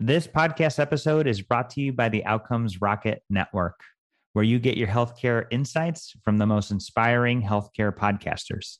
[0.00, 3.80] This podcast episode is brought to you by the Outcomes Rocket Network,
[4.32, 8.78] where you get your healthcare insights from the most inspiring healthcare podcasters.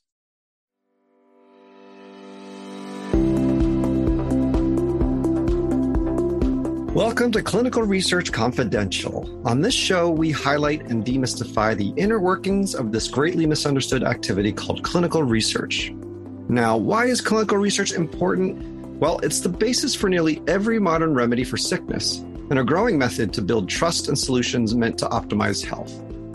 [6.95, 9.45] Welcome to Clinical Research Confidential.
[9.45, 14.53] On this show, we highlight and demystify the inner workings of this greatly misunderstood activity
[14.53, 15.91] called clinical research.
[16.47, 18.78] Now, why is clinical research important?
[18.99, 22.17] Well, it's the basis for nearly every modern remedy for sickness
[22.49, 25.93] and a growing method to build trust and solutions meant to optimize health.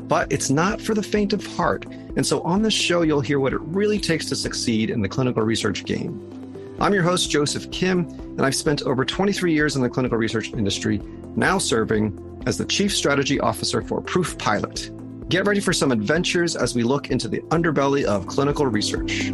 [0.08, 1.84] But it's not for the faint of heart.
[2.16, 5.08] And so on this show, you'll hear what it really takes to succeed in the
[5.10, 6.18] clinical research game.
[6.80, 10.52] I'm your host, Joseph Kim, and I've spent over 23 years in the clinical research
[10.54, 11.02] industry,
[11.36, 15.28] now serving as the Chief Strategy Officer for ProofPilot.
[15.28, 19.30] Get ready for some adventures as we look into the underbelly of clinical research.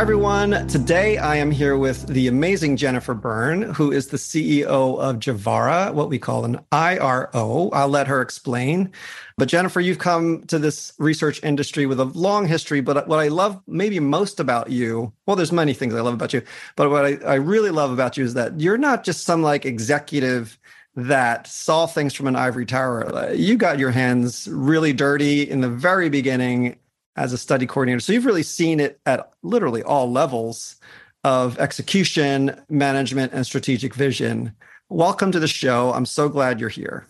[0.00, 0.66] Hi, everyone.
[0.66, 5.92] Today I am here with the amazing Jennifer Byrne, who is the CEO of Javara,
[5.92, 7.68] what we call an IRO.
[7.74, 8.92] I'll let her explain.
[9.36, 12.80] But Jennifer, you've come to this research industry with a long history.
[12.80, 16.32] But what I love maybe most about you, well, there's many things I love about
[16.32, 16.40] you,
[16.76, 19.66] but what I, I really love about you is that you're not just some like
[19.66, 20.58] executive
[20.96, 23.14] that saw things from an ivory tower.
[23.14, 26.78] Uh, you got your hands really dirty in the very beginning
[27.20, 28.00] as a study coordinator.
[28.00, 30.76] So you've really seen it at literally all levels
[31.22, 34.56] of execution, management, and strategic vision.
[34.88, 35.92] Welcome to the show.
[35.92, 37.06] I'm so glad you're here.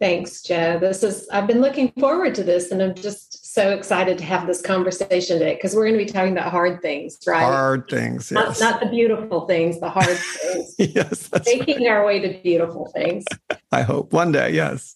[0.00, 0.80] Thanks, Joe.
[0.80, 4.46] This is I've been looking forward to this and I'm just so excited to have
[4.46, 7.40] this conversation today because we're going to be talking about hard things, right?
[7.40, 8.60] Hard things, yes.
[8.60, 10.74] Not, not the beautiful things, the hard things.
[10.78, 11.30] yes.
[11.42, 11.88] Taking right.
[11.88, 13.24] our way to beautiful things.
[13.72, 14.94] I hope one day, yes.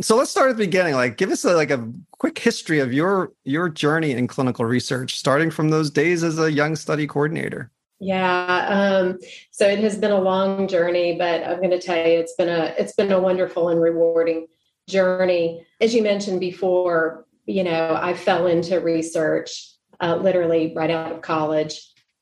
[0.00, 0.94] so let's start at the beginning.
[0.94, 5.18] Like give us a, like a quick history of your your journey in clinical research
[5.18, 7.70] starting from those days as a young study coordinator.
[8.00, 8.68] Yeah.
[8.70, 9.18] Um,
[9.50, 12.48] so it has been a long journey, but I'm going to tell you, it's been
[12.48, 14.46] a it's been a wonderful and rewarding
[14.88, 15.66] journey.
[15.78, 21.22] As you mentioned before, you know, I fell into research uh, literally right out of
[21.22, 21.80] college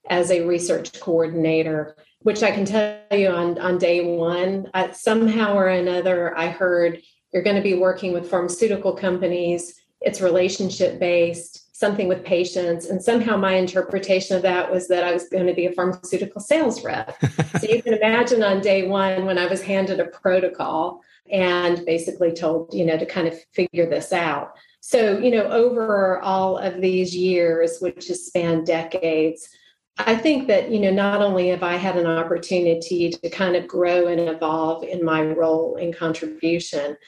[0.08, 5.56] as a research coordinator, which I can tell you on on day one, I, somehow
[5.56, 7.00] or another, I heard
[7.32, 9.74] you're going to be working with pharmaceutical companies.
[10.00, 12.86] It's relationship based something with patients.
[12.86, 16.40] And somehow my interpretation of that was that I was going to be a pharmaceutical
[16.40, 17.16] sales rep.
[17.60, 22.32] so you can imagine on day one when I was handed a protocol and basically
[22.32, 24.52] told, you know, to kind of figure this out.
[24.86, 29.48] So, you know, over all of these years, which has spanned decades,
[29.96, 33.66] I think that, you know, not only have I had an opportunity to kind of
[33.66, 36.98] grow and evolve in my role and contribution,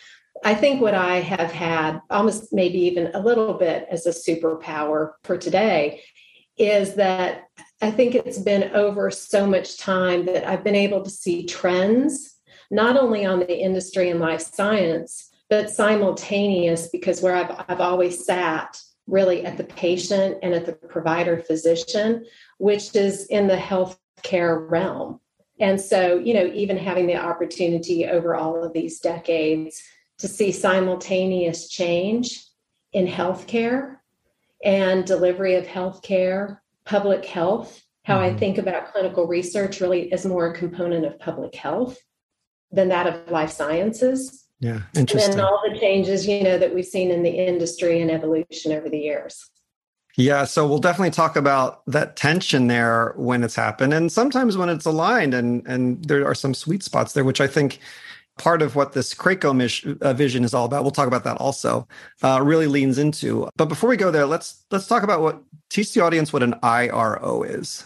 [0.43, 5.13] I think what I have had, almost maybe even a little bit as a superpower
[5.25, 6.01] for today,
[6.57, 7.43] is that
[7.83, 12.39] I think it's been over so much time that I've been able to see trends,
[12.71, 18.25] not only on the industry and life science, but simultaneous because where I've, I've always
[18.25, 22.25] sat really at the patient and at the provider physician,
[22.59, 25.21] which is in the healthcare realm.
[25.61, 29.83] And so, you know, even having the opportunity over all of these decades
[30.19, 32.45] to see simultaneous change
[32.93, 33.97] in healthcare
[34.65, 37.83] and delivery of healthcare, public health.
[38.05, 38.37] How mm-hmm.
[38.37, 41.99] I think about clinical research really is more a component of public health
[42.73, 44.46] than that of life sciences.
[44.61, 45.33] Yeah, interesting.
[45.33, 48.89] And all the changes, you know, that we've seen in the industry and evolution over
[48.89, 49.51] the years.
[50.17, 54.71] Yeah, so we'll definitely talk about that tension there when it's happened, and sometimes when
[54.71, 57.81] it's aligned, and and there are some sweet spots there, which I think
[58.39, 60.83] part of what this Craco uh, vision is all about.
[60.83, 61.87] We'll talk about that also.
[62.23, 63.49] Uh, really leans into.
[63.57, 66.55] But before we go there, let's let's talk about what teach the audience what an
[66.63, 67.85] IRO is.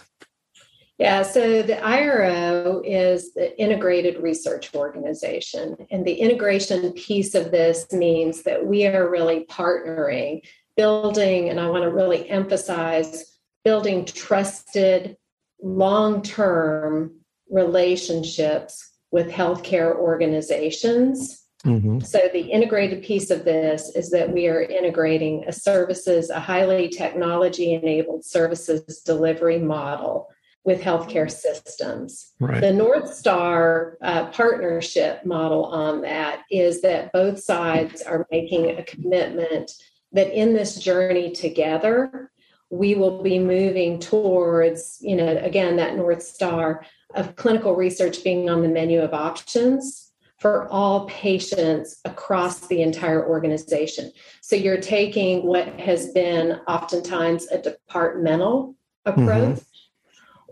[1.00, 5.75] Yeah, so the IRO is the Integrated Research Organization.
[5.91, 10.43] And the integration piece of this means that we are really partnering,
[10.77, 15.16] building, and I want to really emphasize building trusted,
[15.62, 17.13] long term
[17.48, 21.47] relationships with healthcare organizations.
[21.65, 22.01] Mm-hmm.
[22.01, 26.91] So, the integrated piece of this is that we are integrating a services, a highly
[26.91, 30.28] technology enabled services delivery model
[30.71, 32.33] with healthcare systems.
[32.39, 32.61] Right.
[32.61, 38.84] The North Star uh, partnership model on that is that both sides are making a
[38.84, 39.72] commitment
[40.13, 42.31] that in this journey together,
[42.71, 46.84] we will be moving towards, you know, again, that North Star
[47.17, 53.28] of clinical research being on the menu of options for all patients across the entire
[53.28, 54.13] organization.
[54.41, 59.59] So you're taking what has been oftentimes a departmental approach.
[59.59, 59.70] Mm-hmm.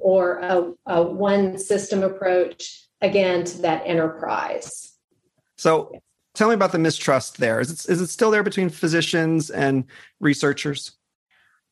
[0.00, 4.92] Or a, a one system approach again to that enterprise.
[5.56, 5.92] So
[6.34, 7.60] tell me about the mistrust there.
[7.60, 9.84] Is it, is it still there between physicians and
[10.20, 10.92] researchers?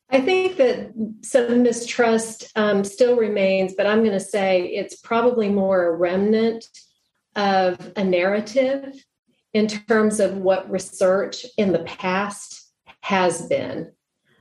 [0.09, 0.91] I think that
[1.21, 6.65] some mistrust um, still remains, but I'm going to say it's probably more a remnant
[7.35, 9.03] of a narrative
[9.53, 12.71] in terms of what research in the past
[13.01, 13.91] has been.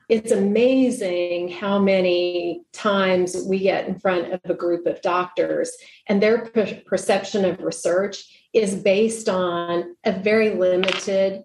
[0.08, 5.72] It's amazing how many times we get in front of a group of doctors
[6.08, 11.42] and their per- perception of research is based on a very limited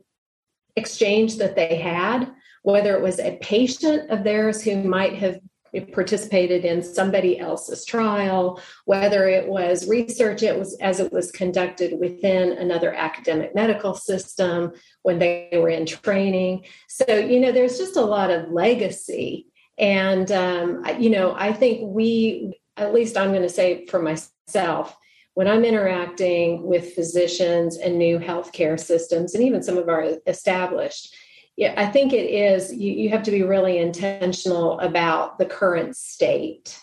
[0.75, 2.31] exchange that they had
[2.63, 5.39] whether it was a patient of theirs who might have
[5.79, 8.61] participated in somebody else's trial.
[8.85, 14.73] Whether it was research it was as it was conducted within another academic medical system
[15.03, 16.65] when they were in training.
[16.89, 19.47] So you know there's just a lot of legacy.
[19.77, 24.95] And um, you know i think we at least i'm going to say for myself
[25.33, 31.15] when i'm interacting with physicians and new healthcare systems and even some of our established
[31.61, 32.73] yeah, I think it is.
[32.73, 36.79] You, you have to be really intentional about the current state.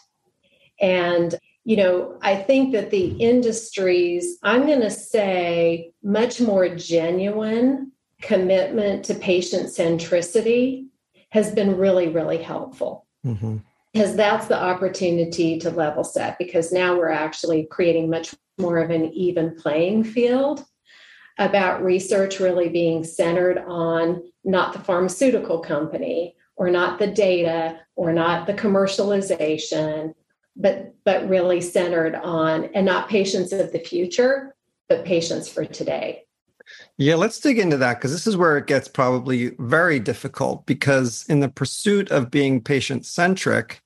[0.81, 1.35] And,
[1.65, 7.91] you know, I think that the industries, I'm going to say, much more genuine
[8.23, 10.87] commitment to patient centricity
[11.31, 13.05] has been really, really helpful.
[13.27, 13.57] Mm-hmm.
[13.93, 18.91] Because that's the opportunity to level set, because now we're actually creating much more of
[18.91, 20.65] an even playing field
[21.38, 28.12] about research really being centered on not the pharmaceutical company or not the data or
[28.12, 30.12] not the commercialization
[30.56, 34.55] but but really centered on and not patients of the future
[34.88, 36.25] but patients for today.
[36.96, 41.25] Yeah let's dig into that because this is where it gets probably very difficult because
[41.29, 43.81] in the pursuit of being patient centric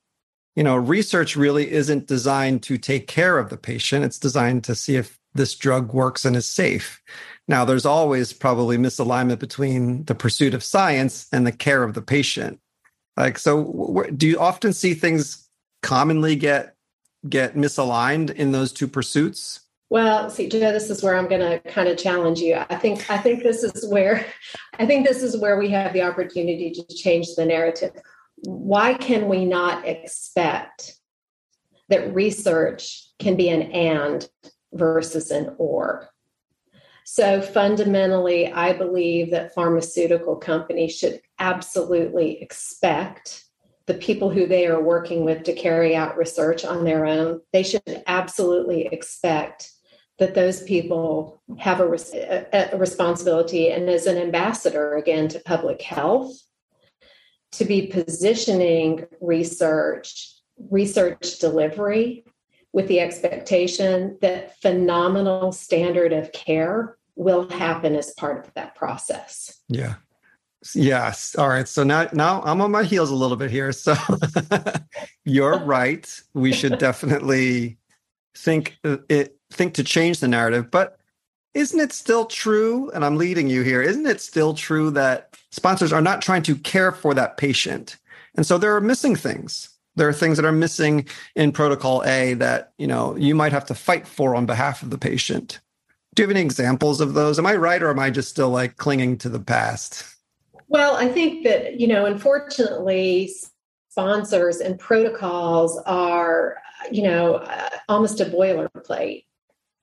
[0.55, 4.05] you know research really isn't designed to take care of the patient.
[4.05, 7.01] It's designed to see if this drug works and is safe
[7.47, 12.01] now, there's always probably misalignment between the pursuit of science and the care of the
[12.01, 12.59] patient.
[13.17, 15.47] Like, so do you often see things
[15.81, 16.75] commonly get
[17.27, 19.59] get misaligned in those two pursuits?
[19.89, 22.55] Well, see, Joe, this is where I'm going to kind of challenge you.
[22.55, 24.25] I think I think this is where
[24.79, 27.91] I think this is where we have the opportunity to change the narrative.
[28.45, 30.97] Why can we not expect
[31.89, 34.27] that research can be an and
[34.71, 36.12] versus an or?
[37.05, 43.43] So fundamentally, I believe that pharmaceutical companies should absolutely expect
[43.85, 47.41] the people who they are working with to carry out research on their own.
[47.51, 49.69] They should absolutely expect
[50.19, 56.31] that those people have a, a, responsibility and as an ambassador again to public health
[57.53, 60.29] to be positioning research
[60.69, 62.23] research delivery
[62.73, 69.61] with the expectation that phenomenal standard of care will happen as part of that process.
[69.69, 69.95] Yeah.
[70.73, 71.35] Yes.
[71.35, 71.67] All right.
[71.67, 73.71] So now now I'm on my heels a little bit here.
[73.71, 73.95] So
[75.25, 76.09] you're right.
[76.33, 77.77] We should definitely
[78.35, 80.97] think uh, it think to change the narrative, but
[81.53, 83.81] isn't it still true and I'm leading you here.
[83.81, 87.97] Isn't it still true that sponsors are not trying to care for that patient?
[88.35, 92.33] And so there are missing things there are things that are missing in protocol A
[92.35, 95.59] that, you know, you might have to fight for on behalf of the patient.
[96.15, 97.39] Do you have any examples of those?
[97.39, 100.05] Am I right or am I just still like clinging to the past?
[100.67, 103.31] Well, I think that, you know, unfortunately,
[103.89, 106.57] sponsors and protocols are,
[106.91, 109.25] you know, uh, almost a boilerplate.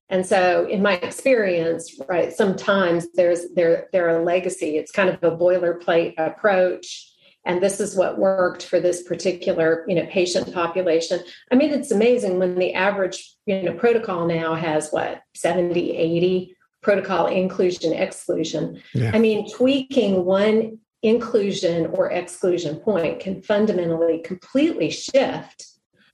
[0.08, 4.76] And so in my experience, right, sometimes there's there there are a legacy.
[4.76, 7.09] It's kind of a boilerplate approach
[7.44, 11.20] and this is what worked for this particular you know patient population.
[11.50, 16.56] I mean it's amazing when the average you know protocol now has what 70 80
[16.82, 18.82] protocol inclusion exclusion.
[18.94, 19.10] Yeah.
[19.14, 25.66] i mean tweaking one inclusion or exclusion point can fundamentally completely shift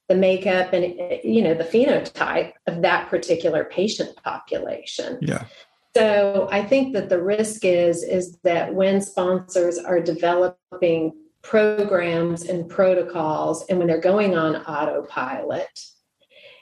[0.09, 0.85] the makeup and
[1.25, 5.19] you know the phenotype of that particular patient population.
[5.21, 5.45] Yeah
[5.97, 12.69] so I think that the risk is is that when sponsors are developing programs and
[12.69, 15.81] protocols and when they're going on autopilot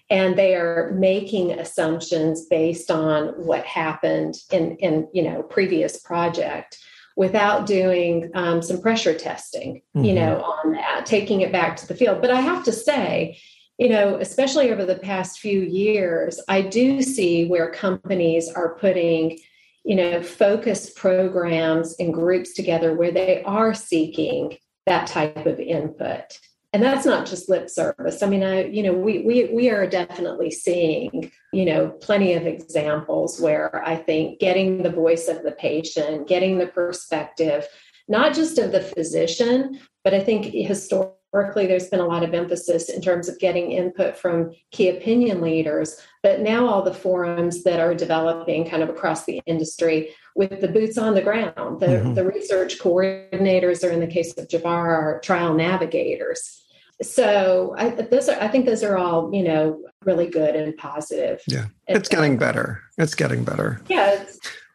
[0.09, 6.79] and they are making assumptions based on what happened in in you know previous project
[7.17, 10.05] without doing um, some pressure testing mm-hmm.
[10.05, 13.37] you know on that taking it back to the field but i have to say
[13.78, 19.38] you know, especially over the past few years, I do see where companies are putting,
[19.85, 26.38] you know, focused programs and groups together where they are seeking that type of input.
[26.75, 29.87] and that's not just lip service i mean i you know we we we are
[29.87, 35.52] definitely seeing you know plenty of examples where i think getting the voice of the
[35.52, 37.66] patient getting the perspective
[38.09, 42.88] not just of the physician but i think historically there's been a lot of emphasis
[42.88, 47.81] in terms of getting input from key opinion leaders but now all the forums that
[47.81, 52.14] are developing kind of across the industry with the boots on the ground the, mm-hmm.
[52.14, 56.61] the research coordinators or in the case of Javara are trial navigators
[57.03, 61.43] so I, those are, I think those are all, you know, really good and positive.
[61.49, 61.67] Yeah.
[61.88, 62.83] It's getting better.
[62.99, 63.81] It's getting better.
[63.88, 64.25] Yeah.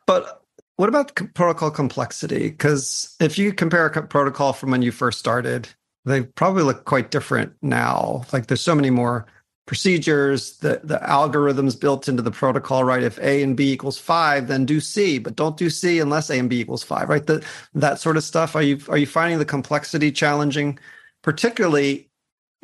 [0.05, 0.41] But
[0.75, 2.49] what about protocol complexity?
[2.49, 5.69] Because if you compare a protocol from when you first started,
[6.05, 8.25] they probably look quite different now.
[8.31, 9.25] Like there's so many more
[9.69, 13.03] procedures, the, the algorithms built into the protocol, right?
[13.03, 16.39] If A and B equals five, then do C, but don't do C unless A
[16.39, 17.23] and B equals five, right?
[17.23, 18.55] The, that sort of stuff.
[18.55, 20.79] Are you are you finding the complexity challenging,
[21.21, 22.09] particularly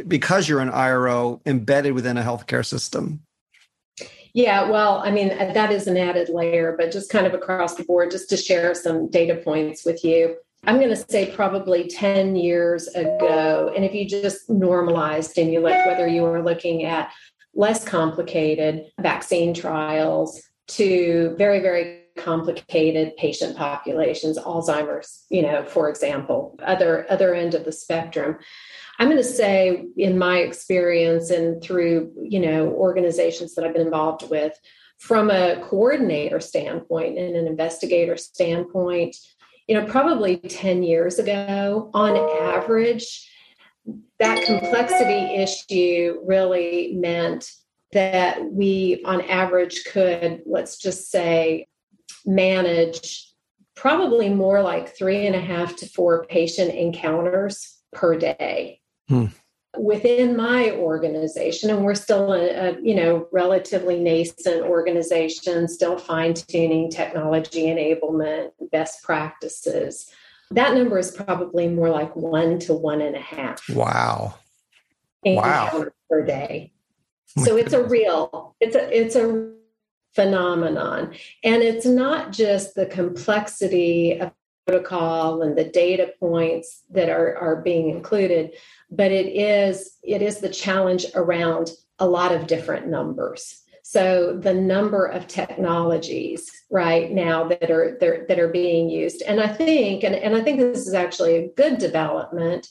[0.08, 3.22] because you're an IRO embedded within a healthcare system?
[4.34, 7.84] Yeah, well, I mean, that is an added layer, but just kind of across the
[7.84, 10.38] board, just to share some data points with you.
[10.68, 13.72] I'm going to say probably 10 years ago.
[13.76, 17.12] And if you just normalized and you look whether you were looking at
[17.54, 26.58] less complicated vaccine trials to very, very complicated patient populations, Alzheimer's, you know, for example,
[26.66, 28.38] other other end of the spectrum.
[28.98, 33.86] I'm going to say, in my experience and through you know organizations that I've been
[33.86, 34.58] involved with,
[34.98, 39.16] from a coordinator standpoint and an investigator standpoint,
[39.68, 43.30] you know, probably 10 years ago, on average,
[44.20, 47.50] that complexity issue really meant
[47.92, 51.68] that we, on average, could, let's just say,
[52.26, 53.32] manage
[53.76, 58.82] probably more like three and a half to four patient encounters per day.
[59.08, 59.26] Hmm.
[59.80, 66.34] Within my organization, and we're still a, a you know relatively nascent organization, still fine
[66.34, 70.12] tuning technology enablement, best practices.
[70.52, 73.68] That number is probably more like one to one and a half.
[73.70, 74.36] Wow!
[75.24, 75.86] Wow!
[76.10, 76.72] Per day.
[77.38, 79.52] Oh so it's a real, it's a it's a
[80.14, 81.14] phenomenon,
[81.44, 84.32] and it's not just the complexity of
[84.66, 88.54] protocol and the data points that are, are being included.
[88.90, 93.62] But it is it is the challenge around a lot of different numbers.
[93.84, 99.22] So the number of technologies right now that are that are being used.
[99.22, 102.68] And i think and, and i think this is actually a good development.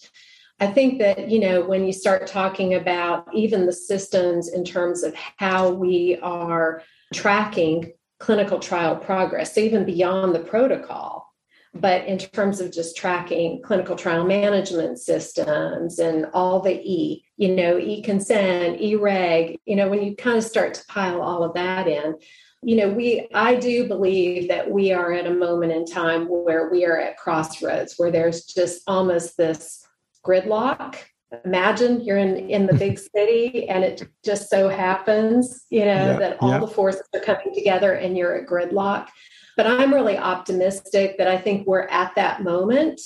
[0.60, 5.02] I think that you know when you start talking about even the systems in terms
[5.02, 6.82] of how we are
[7.12, 11.34] tracking clinical trial progress even beyond the protocol
[11.75, 17.54] but in terms of just tracking clinical trial management systems and all the E, you
[17.54, 21.43] know, e consent, e reg, you know, when you kind of start to pile all
[21.43, 22.14] of that in,
[22.62, 26.71] you know, we, I do believe that we are at a moment in time where
[26.71, 29.85] we are at crossroads where there's just almost this
[30.25, 30.97] gridlock.
[31.45, 36.19] Imagine you're in, in the big city and it just so happens, you know, yeah,
[36.19, 36.61] that all yeah.
[36.61, 39.09] the forces are coming together and you're at gridlock
[39.56, 43.00] but I'm really optimistic that I think we're at that moment.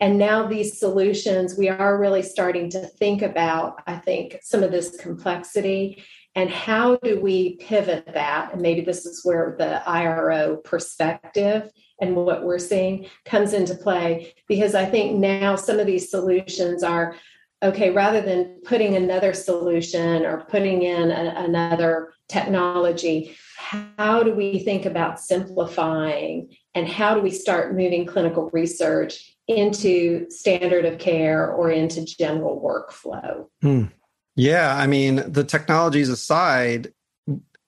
[0.00, 4.70] And now these solutions, we are really starting to think about, I think, some of
[4.70, 6.04] this complexity
[6.36, 8.52] and how do we pivot that?
[8.52, 14.34] And maybe this is where the IRO perspective and what we're seeing comes into play
[14.46, 17.16] because I think now some of these solutions are
[17.62, 24.60] okay, rather than putting another solution or putting in a, another technology, how do we
[24.60, 31.50] think about simplifying and how do we start moving clinical research into standard of care
[31.50, 33.46] or into general workflow?
[33.62, 33.84] Hmm.
[34.34, 36.92] Yeah, I mean, the technologies aside,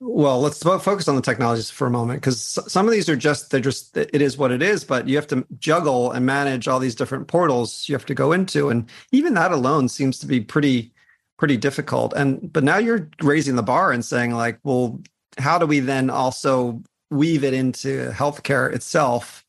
[0.01, 2.41] well, let's focus on the technologies for a moment because
[2.71, 5.27] some of these are just, they're just, it is what it is, but you have
[5.29, 8.69] to juggle and manage all these different portals you have to go into.
[8.69, 10.93] And even that alone seems to be pretty,
[11.39, 12.13] pretty difficult.
[12.13, 15.01] And, but now you're raising the bar and saying, like, well,
[15.39, 19.45] how do we then also weave it into healthcare itself,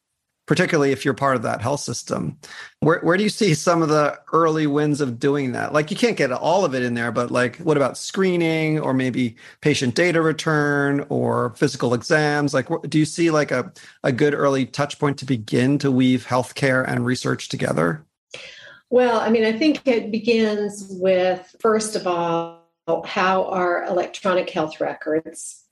[0.47, 2.37] particularly if you're part of that health system?
[2.79, 5.73] Where, where do you see some of the early wins of doing that?
[5.73, 8.93] Like you can't get all of it in there, but like what about screening or
[8.93, 12.53] maybe patient data return or physical exams?
[12.53, 13.71] Like do you see like a,
[14.03, 18.05] a good early touch point to begin to weave healthcare and research together?
[18.91, 22.65] Well, I mean, I think it begins with, first of all,
[23.05, 25.63] how our electronic health records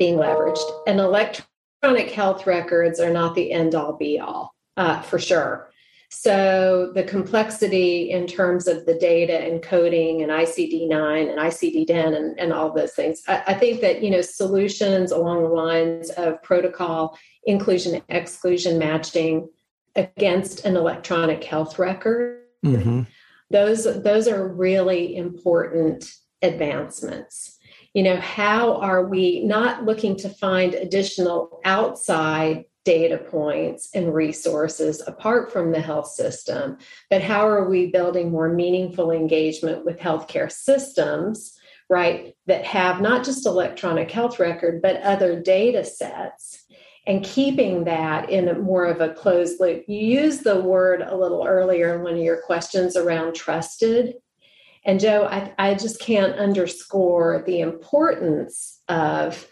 [0.00, 0.64] being leveraged.
[0.88, 5.70] And electronic health records are not the end all be all, uh, for sure.
[6.12, 12.52] So the complexity in terms of the data encoding and ICD-9 and ICD-10 and, and
[12.52, 17.16] all those things, I, I, think that you know solutions along the lines of protocol
[17.44, 19.48] inclusion exclusion matching
[19.94, 23.02] against an electronic health record, mm-hmm.
[23.50, 27.59] those those are really important advancements.
[27.94, 35.02] You know, how are we not looking to find additional outside data points and resources
[35.06, 36.78] apart from the health system,
[37.10, 41.58] but how are we building more meaningful engagement with healthcare systems,
[41.90, 46.64] right, that have not just electronic health record, but other data sets?
[47.06, 49.84] And keeping that in a more of a closed loop.
[49.88, 54.14] You used the word a little earlier in one of your questions around trusted.
[54.84, 59.46] And Joe, I, I just can't underscore the importance of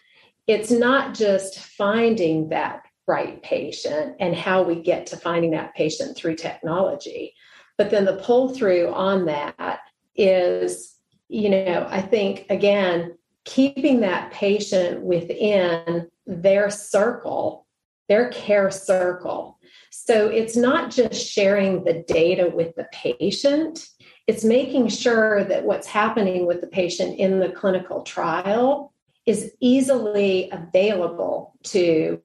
[0.47, 6.17] it's not just finding that right patient and how we get to finding that patient
[6.17, 7.35] through technology.
[7.77, 9.81] But then the pull through on that
[10.17, 10.97] is,
[11.29, 17.67] you know, I think again, keeping that patient within their circle,
[18.09, 19.59] their care circle.
[19.91, 23.87] So it's not just sharing the data with the patient,
[24.29, 28.93] it's making sure that what's happening with the patient in the clinical trial
[29.27, 32.21] is easily available to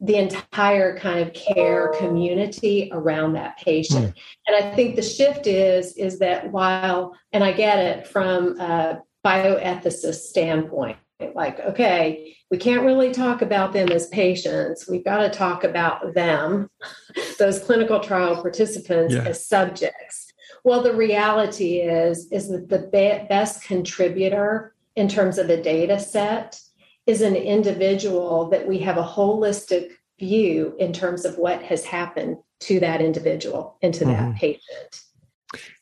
[0.00, 4.14] the entire kind of care community around that patient mm.
[4.48, 9.00] and i think the shift is is that while and i get it from a
[9.24, 10.96] bioethicist standpoint
[11.36, 16.12] like okay we can't really talk about them as patients we've got to talk about
[16.14, 16.68] them
[17.38, 19.22] those clinical trial participants yeah.
[19.22, 20.31] as subjects
[20.64, 25.98] well the reality is is that the be- best contributor in terms of a data
[25.98, 26.60] set
[27.06, 29.90] is an individual that we have a holistic
[30.20, 34.30] view in terms of what has happened to that individual and to mm-hmm.
[34.30, 35.00] that patient.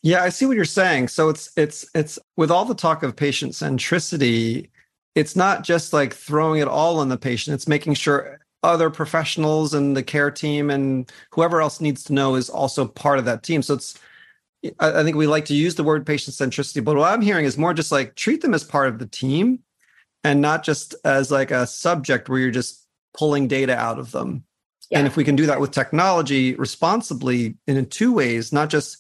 [0.03, 1.09] Yeah, I see what you're saying.
[1.09, 4.71] So it's it's it's with all the talk of patient centricity,
[5.15, 7.55] it's not just like throwing it all on the patient.
[7.55, 12.35] It's making sure other professionals and the care team and whoever else needs to know
[12.35, 13.63] is also part of that team.
[13.63, 13.99] So it's
[14.79, 17.57] I think we like to use the word patient centricity, but what I'm hearing is
[17.57, 19.61] more just like treat them as part of the team
[20.23, 24.45] and not just as like a subject where you're just pulling data out of them.
[24.91, 24.99] Yeah.
[24.99, 28.99] And if we can do that with technology responsibly in two ways, not just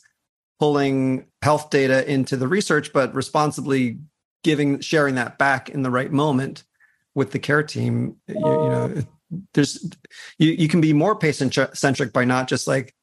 [0.59, 3.99] pulling health data into the research, but responsibly
[4.42, 6.64] giving sharing that back in the right moment
[7.14, 9.03] with the care team, you, you know,
[9.55, 9.90] there's
[10.38, 12.94] you, you can be more patient centric by not just like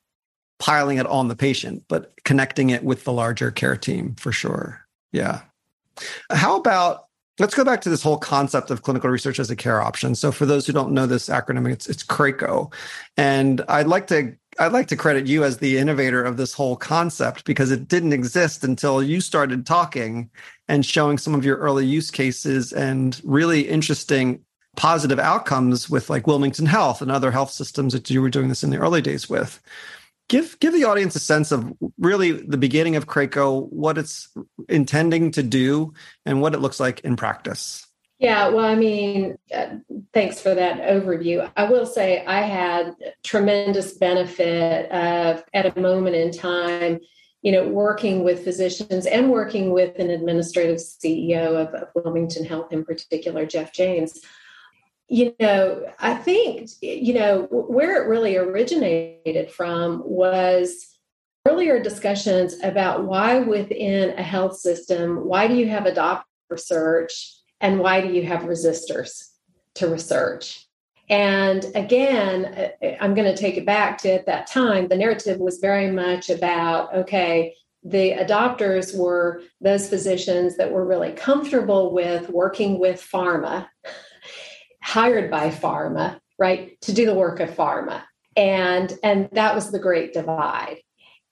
[0.59, 4.85] piling it on the patient, but connecting it with the larger care team for sure.
[5.11, 5.41] Yeah.
[6.31, 7.07] How about
[7.39, 10.15] let's go back to this whole concept of clinical research as a care option.
[10.15, 12.71] So for those who don't know this acronym, it's it's CRACO.
[13.15, 16.75] And I'd like to I'd like to credit you as the innovator of this whole
[16.75, 20.29] concept because it didn't exist until you started talking
[20.67, 24.43] and showing some of your early use cases and really interesting
[24.75, 28.63] positive outcomes with like Wilmington Health and other health systems that you were doing this
[28.63, 29.59] in the early days with
[30.27, 34.29] give give the audience a sense of really the beginning of Craco, what it's
[34.69, 35.93] intending to do,
[36.25, 37.85] and what it looks like in practice.
[38.19, 39.75] Yeah, well, I mean, uh,
[40.11, 41.49] thanks for that overview.
[41.55, 46.99] I will say I had tremendous benefit of at a moment in time,
[47.43, 52.73] you know, working with physicians and working with an administrative CEO of, of Wilmington Health
[52.73, 54.19] in particular, Jeff James
[55.09, 60.97] you know, I think, you know, where it really originated from was
[61.47, 67.79] earlier discussions about why within a health system, why do you have adopter research and
[67.79, 69.29] why do you have resistors
[69.75, 70.65] to research?
[71.09, 74.97] And again, uh, uh, I'm going to take it back to at that time, the
[74.97, 81.93] narrative was very much about okay, the adopters were those physicians that were really comfortable
[81.93, 83.67] with working with pharma
[84.87, 88.03] hired by pharma, right, to do the work of pharma.
[88.37, 90.77] And and that was the great divide.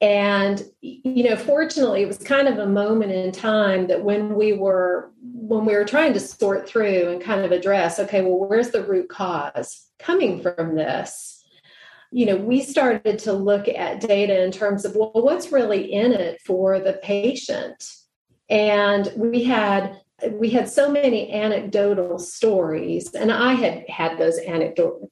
[0.01, 4.51] And you know, fortunately, it was kind of a moment in time that when we
[4.51, 8.71] were when we were trying to sort through and kind of address, okay, well, where's
[8.71, 11.31] the root cause coming from this?
[12.11, 16.13] you know, we started to look at data in terms of, well, what's really in
[16.13, 17.83] it for the patient?
[18.49, 19.99] And we had
[20.31, 25.11] we had so many anecdotal stories and i had had those anecdotal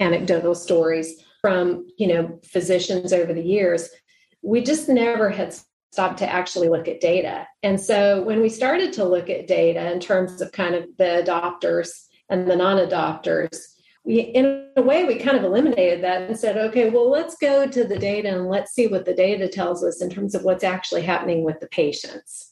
[0.00, 3.88] anecdotal stories from you know physicians over the years.
[4.42, 5.54] We just never had
[5.92, 7.46] stopped to actually look at data.
[7.62, 11.24] And so when we started to look at data in terms of kind of the
[11.24, 11.90] adopters
[12.28, 13.58] and the non-adopters
[14.04, 17.66] we in a way we kind of eliminated that and said okay well let's go
[17.66, 20.64] to the data and let's see what the data tells us in terms of what's
[20.64, 22.49] actually happening with the patients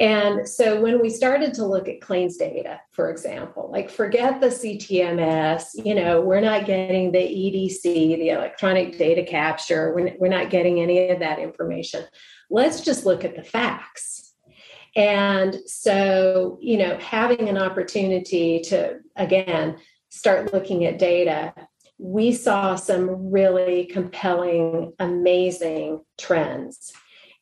[0.00, 4.48] and so when we started to look at claims data, for example, like forget the
[4.48, 10.50] CTMS, you know, we're not getting the EDC, the electronic data capture, we're, we're not
[10.50, 12.04] getting any of that information.
[12.50, 14.34] Let's just look at the facts.
[14.96, 19.76] And so, you know, having an opportunity to, again,
[20.08, 21.54] start looking at data,
[21.98, 26.92] we saw some really compelling, amazing trends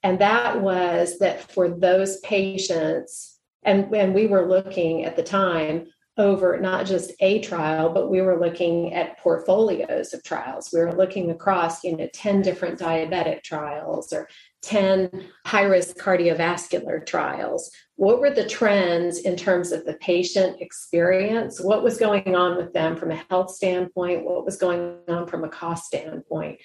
[0.03, 5.87] and that was that for those patients, and when we were looking at the time
[6.19, 10.69] over not just a trial, but we were looking at portfolios of trials.
[10.73, 14.29] We were looking across, you know, 10 different diabetic trials or
[14.61, 17.71] 10 high risk cardiovascular trials.
[17.97, 21.61] What were the trends in terms of the patient experience?
[21.61, 24.25] What was going on with them from a health standpoint?
[24.25, 26.59] What was going on from a cost standpoint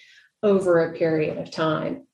[0.43, 2.07] over a period of time?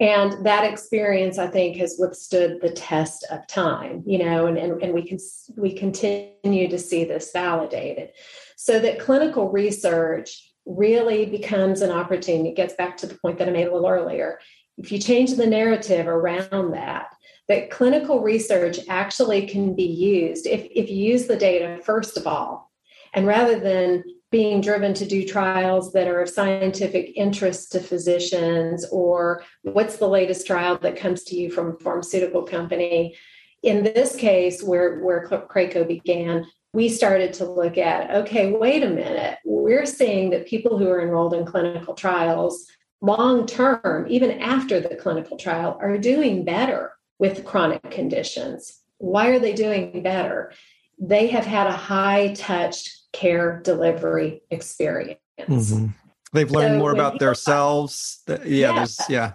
[0.00, 4.82] And that experience i think has withstood the test of time you know and, and,
[4.82, 5.18] and we can
[5.56, 8.10] we continue to see this validated.
[8.56, 13.48] So that clinical research really becomes an opportunity it gets back to the point that
[13.48, 14.38] i made a little earlier.
[14.76, 17.08] If you change the narrative around that
[17.48, 22.26] that clinical research actually can be used if, if you use the data first of
[22.26, 22.70] all
[23.14, 28.86] and rather than being driven to do trials that are of scientific interest to physicians
[28.92, 33.16] or what's the latest trial that comes to you from a pharmaceutical company?
[33.62, 38.90] In this case where where craco began we started to look at okay wait a
[38.90, 39.38] minute.
[39.44, 42.66] We're seeing that people who are enrolled in clinical trials
[43.00, 48.80] long term even after the clinical trial are doing better with chronic conditions.
[48.98, 50.52] Why are they doing better?
[50.98, 55.18] They have had a high touched care delivery experience.
[55.38, 55.86] Mm-hmm.
[56.32, 58.22] They've learned so more about themselves.
[58.28, 59.32] Yeah, yeah, there's yeah.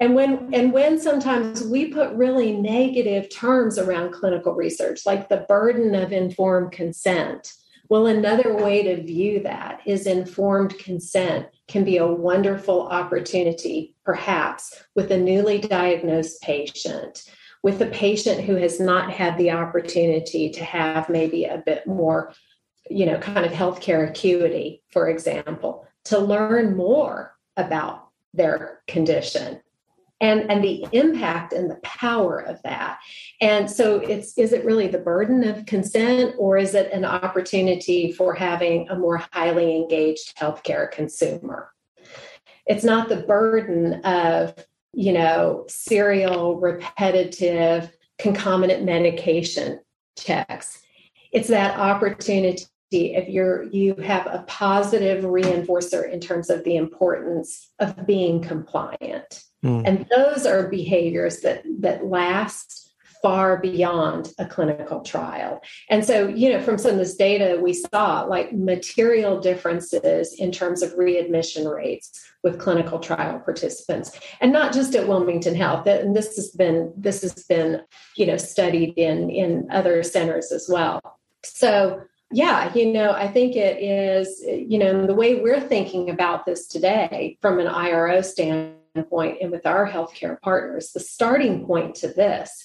[0.00, 5.44] And when and when sometimes we put really negative terms around clinical research, like the
[5.48, 7.52] burden of informed consent.
[7.88, 14.82] Well, another way to view that is informed consent can be a wonderful opportunity, perhaps,
[14.96, 17.24] with a newly diagnosed patient,
[17.62, 22.32] with a patient who has not had the opportunity to have maybe a bit more
[22.90, 29.60] you know, kind of healthcare acuity, for example, to learn more about their condition
[30.22, 32.98] and and the impact and the power of that.
[33.40, 38.12] And so it's is it really the burden of consent or is it an opportunity
[38.12, 41.72] for having a more highly engaged healthcare consumer?
[42.66, 44.54] It's not the burden of
[44.94, 49.80] you know serial repetitive concomitant medication
[50.16, 50.82] checks
[51.32, 57.70] it's that opportunity if you're you have a positive reinforcer in terms of the importance
[57.78, 59.42] of being compliant.
[59.64, 59.82] Mm.
[59.86, 62.90] and those are behaviors that that last
[63.22, 65.62] far beyond a clinical trial.
[65.88, 70.50] And so you know from some of this data we saw like material differences in
[70.50, 74.18] terms of readmission rates with clinical trial participants.
[74.40, 77.82] And not just at wilmington health and this has been this has been
[78.16, 81.00] you know studied in in other centers as well
[81.44, 82.02] so
[82.32, 86.66] yeah, you know, I think it is, you know, the way we're thinking about this
[86.66, 92.64] today from an IRO standpoint and with our healthcare partners, the starting point to this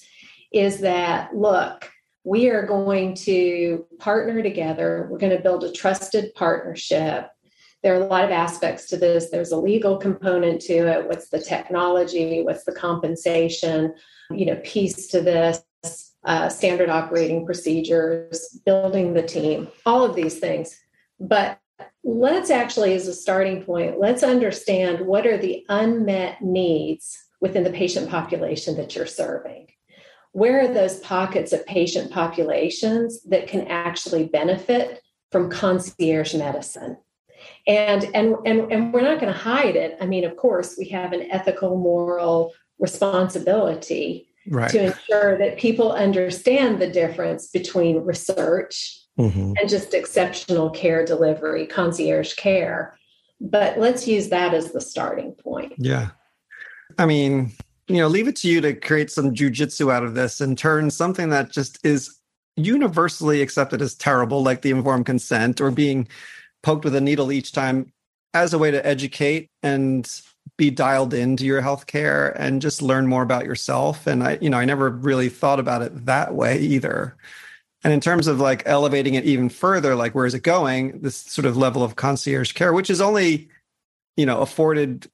[0.53, 1.91] is that look,
[2.23, 5.07] we are going to partner together.
[5.09, 7.29] We're going to build a trusted partnership.
[7.83, 9.29] There are a lot of aspects to this.
[9.29, 11.07] There's a legal component to it.
[11.07, 12.41] What's the technology?
[12.41, 13.93] What's the compensation?
[14.31, 15.63] You know, piece to this
[16.27, 20.77] uh, standard operating procedures, building the team, all of these things.
[21.21, 21.57] But
[22.03, 27.69] let's actually, as a starting point, let's understand what are the unmet needs within the
[27.69, 29.67] patient population that you're serving.
[30.33, 36.97] Where are those pockets of patient populations that can actually benefit from concierge medicine?
[37.65, 39.97] And, and, and, and we're not going to hide it.
[40.01, 44.71] I mean, of course, we have an ethical, moral responsibility right.
[44.71, 49.53] to ensure that people understand the difference between research mm-hmm.
[49.59, 52.97] and just exceptional care delivery, concierge care.
[53.39, 55.73] But let's use that as the starting point.
[55.77, 56.09] Yeah.
[56.97, 57.51] I mean,
[57.87, 60.89] you know, leave it to you to create some jujitsu out of this and turn
[60.89, 62.17] something that just is
[62.55, 66.07] universally accepted as terrible, like the informed consent or being
[66.63, 67.91] poked with a needle each time,
[68.33, 70.21] as a way to educate and
[70.57, 74.07] be dialed into your healthcare and just learn more about yourself.
[74.07, 77.15] And I, you know, I never really thought about it that way either.
[77.83, 80.99] And in terms of like elevating it even further, like where is it going?
[81.01, 83.49] This sort of level of concierge care, which is only,
[84.15, 85.07] you know, afforded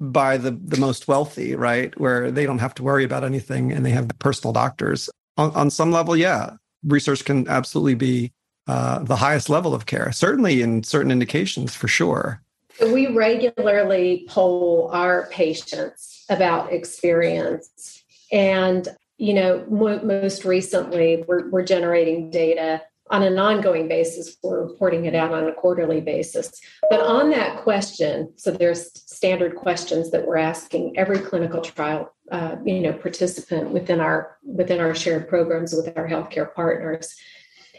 [0.00, 1.98] by the the most wealthy, right?
[1.98, 5.08] Where they don't have to worry about anything and they have personal doctors.
[5.36, 6.50] On, on some level, yeah,
[6.84, 8.32] research can absolutely be
[8.66, 12.42] uh, the highest level of care, certainly in certain indications for sure.
[12.80, 18.04] We regularly poll our patients about experience.
[18.30, 24.36] And, you know, most recently, we're, we're generating data on an ongoing basis.
[24.42, 26.52] We're reporting it out on a quarterly basis.
[26.90, 32.56] But on that question, so there's standard questions that we're asking every clinical trial, uh,
[32.64, 37.14] you know, participant within our within our shared programs with our healthcare partners.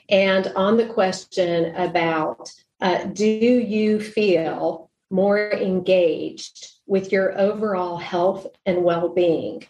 [0.10, 8.48] And on the question about uh, do you feel more engaged with your overall health
[8.66, 9.66] and well being?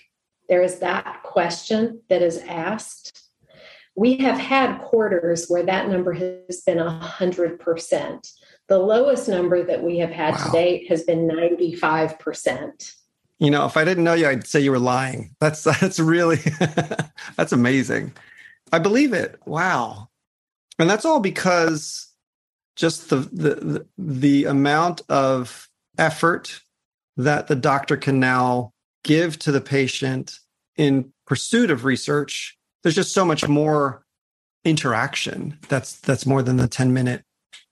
[0.47, 3.23] There is that question that is asked.
[3.95, 8.33] We have had quarters where that number has been 100%.
[8.67, 10.45] The lowest number that we have had wow.
[10.45, 12.95] to date has been 95%.
[13.39, 15.35] You know, if I didn't know you, I'd say you were lying.
[15.39, 16.39] That's that's really
[17.37, 18.13] that's amazing.
[18.71, 19.39] I believe it.
[19.45, 20.09] Wow.
[20.77, 22.08] And that's all because
[22.79, 26.61] just the, the the amount of effort
[27.17, 28.71] that the doctor can now
[29.03, 30.39] give to the patient
[30.77, 34.03] in pursuit of research there's just so much more
[34.63, 37.23] interaction that's that's more than the 10 minute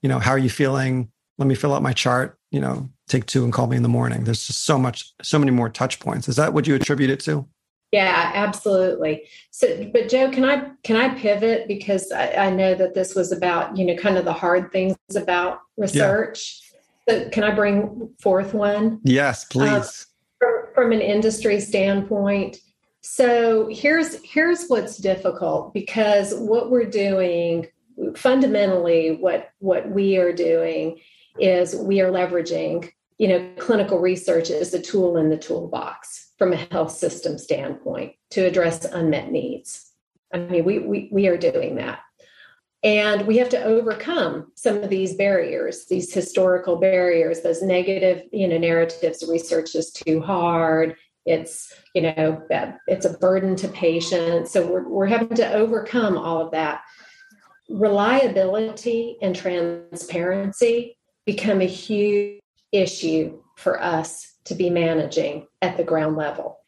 [0.02, 1.12] you know how are you feeling?
[1.38, 3.90] Let me fill out my chart you know take two and call me in the
[3.90, 4.24] morning.
[4.24, 6.28] There's just so much so many more touch points.
[6.28, 7.48] Is that what you attribute it to
[7.92, 9.24] yeah, absolutely.
[9.52, 13.32] So, but Joe, can I can I pivot because I, I, know that this was
[13.32, 16.62] about you know kind of the hard things about research.
[17.08, 17.24] Yeah.
[17.24, 19.00] So, can I bring forth one?
[19.04, 20.08] Yes, uh, please.
[20.40, 22.58] From, from an industry standpoint,
[23.02, 27.68] so here's here's what's difficult because what we're doing
[28.18, 31.00] fundamentally, what what we are doing
[31.40, 36.54] is we are leveraging you know clinical research as a tool in the toolbox from
[36.54, 39.92] a health system standpoint to address unmet needs.
[40.34, 42.00] I mean, we, we, we are doing that.
[42.84, 48.48] And we have to overcome some of these barriers, these historical barriers, those negative, you
[48.48, 49.26] know, narratives.
[49.28, 50.96] Research is too hard.
[51.26, 52.42] It's, you know,
[52.88, 54.52] it's a burden to patients.
[54.52, 56.82] So we're, we're having to overcome all of that.
[57.68, 62.40] Reliability and transparency become a huge
[62.72, 66.60] issue for us to be managing at the ground level.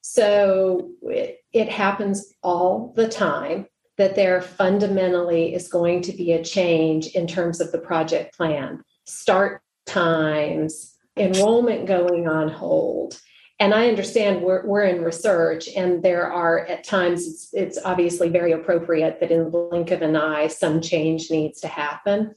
[0.00, 3.66] So it, it happens all the time
[3.98, 8.82] that there fundamentally is going to be a change in terms of the project plan,
[9.06, 13.18] start times, enrollment going on hold.
[13.58, 18.28] And I understand we're, we're in research, and there are at times it's, it's obviously
[18.28, 22.34] very appropriate that in the blink of an eye, some change needs to happen.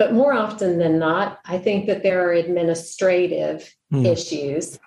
[0.00, 4.06] But more often than not, I think that there are administrative mm.
[4.06, 4.78] issues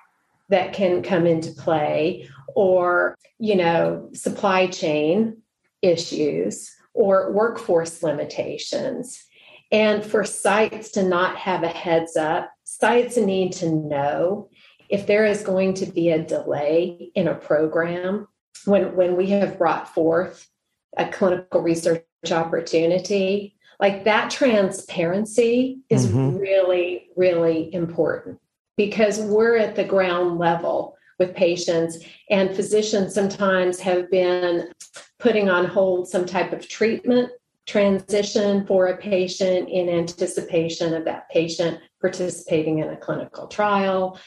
[0.49, 5.37] that can come into play or, you know, supply chain
[5.83, 9.23] issues or workforce limitations.
[9.71, 14.49] And for sites to not have a heads up, sites need to know
[14.89, 18.27] if there is going to be a delay in a program
[18.65, 20.49] when, when we have brought forth
[20.97, 26.37] a clinical research opportunity like that transparency is mm-hmm.
[26.37, 28.39] really, really important
[28.77, 31.97] because we're at the ground level with patients,
[32.29, 34.71] and physicians sometimes have been
[35.19, 37.29] putting on hold some type of treatment
[37.65, 44.17] transition for a patient in anticipation of that patient participating in a clinical trial.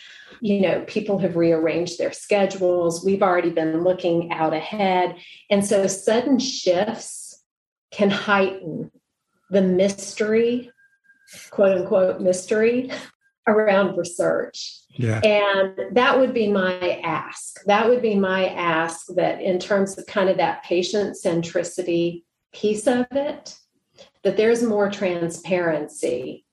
[0.42, 3.03] You know, people have rearranged their schedules.
[3.07, 5.16] We've already been looking out ahead.
[5.49, 7.42] And so sudden shifts
[7.90, 8.90] can heighten
[9.51, 10.71] the mystery,
[11.51, 12.91] quote unquote, mystery
[13.47, 14.81] around research.
[14.91, 15.21] Yeah.
[15.21, 17.63] And that would be my ask.
[17.67, 22.87] That would be my ask that in terms of kind of that patient centricity piece
[22.87, 23.57] of it,
[24.25, 26.45] that there's more transparency,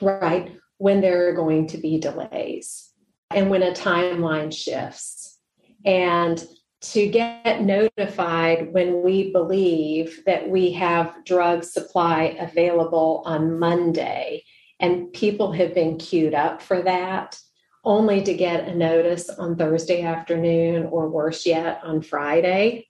[0.00, 0.56] right?
[0.76, 2.90] When there are going to be delays
[3.30, 5.38] and when a timeline shifts.
[5.84, 6.44] And
[6.80, 14.44] to get notified when we believe that we have drug supply available on Monday.
[14.80, 17.38] And people have been queued up for that
[17.84, 22.88] only to get a notice on Thursday afternoon or worse yet on Friday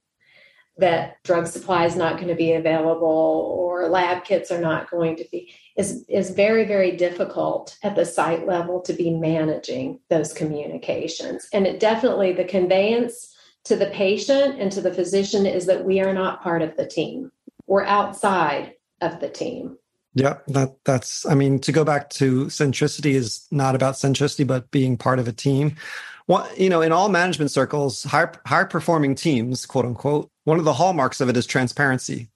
[0.78, 5.16] that drug supply is not going to be available or lab kits are not going
[5.16, 10.32] to be is is very very difficult at the site level to be managing those
[10.32, 11.48] communications.
[11.52, 16.00] And it definitely the conveyance to the patient and to the physician is that we
[16.00, 17.30] are not part of the team.
[17.66, 19.76] We're outside of the team.
[20.14, 24.70] Yeah, that that's I mean to go back to centricity is not about centricity but
[24.70, 25.76] being part of a team.
[26.26, 30.64] What you know, in all management circles, high high performing teams, quote unquote, one of
[30.64, 32.28] the hallmarks of it is transparency.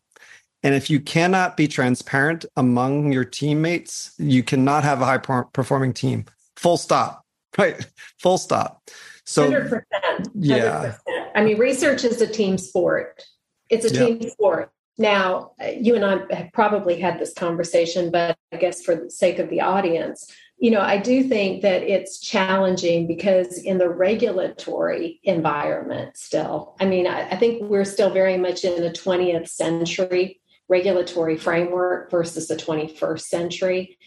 [0.63, 5.19] And if you cannot be transparent among your teammates, you cannot have a high
[5.53, 6.27] performing team.
[6.57, 7.21] Full stop.
[7.59, 7.85] Right?
[8.19, 8.81] Full stop.
[9.25, 10.31] So 100%, 100%.
[10.35, 10.97] yeah.
[11.35, 13.23] I mean, research is a team sport.
[13.71, 14.71] It's a team sport.
[14.99, 19.11] Now, uh, you and I have probably had this conversation, but I guess for the
[19.11, 23.89] sake of the audience, you know, I do think that it's challenging because in the
[23.89, 29.49] regulatory environment, still, I mean, I, I think we're still very much in the 20th
[29.49, 33.99] century regulatory framework versus the 21st century.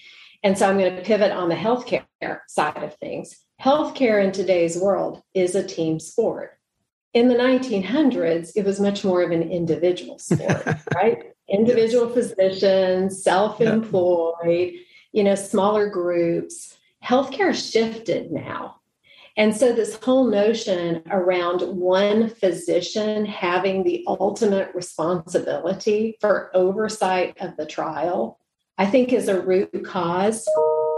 [0.43, 3.35] And so I'm going to pivot on the healthcare side of things.
[3.61, 6.55] Healthcare in today's world is a team sport
[7.15, 11.33] in the 1900s, it was much more of an individual sport, right?
[11.49, 12.13] Individual yes.
[12.13, 14.73] physicians, self employed,
[15.13, 16.77] you know, smaller groups.
[17.03, 18.81] Healthcare shifted now.
[19.37, 27.55] And so, this whole notion around one physician having the ultimate responsibility for oversight of
[27.55, 28.39] the trial,
[28.77, 30.45] I think is a root cause,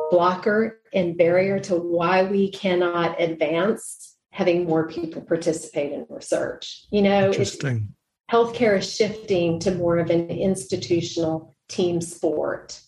[0.09, 6.85] blocker, and barrier to why we cannot advance having more people participate in research.
[6.91, 7.93] You know, Interesting.
[8.31, 12.81] healthcare is shifting to more of an institutional team sport.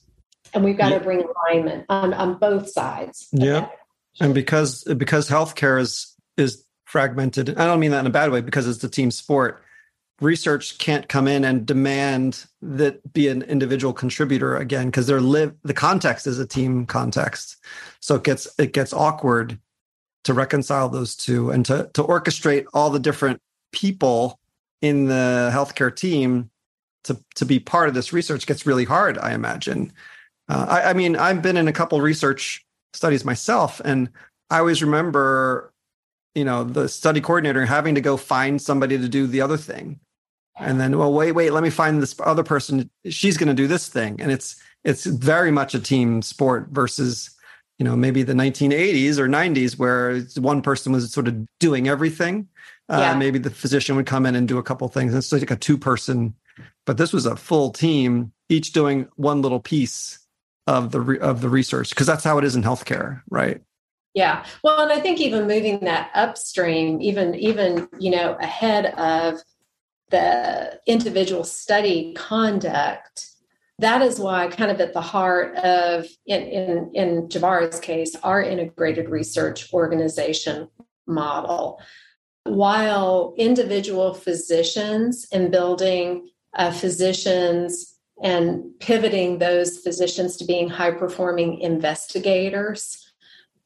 [0.54, 1.00] And we've got yeah.
[1.00, 3.28] to bring alignment on, on both sides.
[3.32, 3.68] Yeah.
[4.20, 8.42] And because because healthcare is is fragmented, I don't mean that in a bad way,
[8.42, 9.64] because it's the team sport.
[10.22, 15.54] Research can't come in and demand that be an individual contributor again because they're live
[15.64, 17.58] the context is a team context.
[18.02, 19.60] So it gets it gets awkward
[20.26, 24.40] to reconcile those two and to to orchestrate all the different people
[24.82, 26.50] in the healthcare team
[27.04, 29.18] to to be part of this research gets really hard.
[29.18, 29.92] I imagine.
[30.48, 34.10] Uh, I, I mean, I've been in a couple research studies myself, and
[34.50, 35.72] I always remember,
[36.34, 40.00] you know, the study coordinator having to go find somebody to do the other thing,
[40.60, 42.90] and then, well, wait, wait, let me find this other person.
[43.10, 47.32] She's going to do this thing, and it's it's very much a team sport versus
[47.78, 52.48] you know maybe the 1980s or 90s where one person was sort of doing everything.
[52.88, 55.14] Uh, maybe the physician would come in and do a couple things.
[55.14, 56.34] It's like a two person
[56.86, 60.20] but this was a full team each doing one little piece
[60.68, 63.62] of the re- of the research because that's how it is in healthcare right?
[64.14, 64.44] Yeah.
[64.64, 69.42] Well and i think even moving that upstream even even you know ahead of
[70.10, 73.30] the individual study conduct
[73.80, 78.42] that is why kind of at the heart of in, in, in Javara's case, our
[78.42, 80.68] integrated research organization
[81.08, 81.82] model.
[82.44, 91.62] While individual physicians and building uh, physicians and pivoting those physicians to being high performing
[91.62, 93.14] investigators,